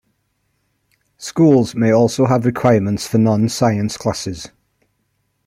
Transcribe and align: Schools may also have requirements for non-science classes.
Schools 1.19 1.75
may 1.75 1.91
also 1.91 2.25
have 2.25 2.43
requirements 2.47 3.05
for 3.05 3.19
non-science 3.19 3.97
classes. 3.97 4.47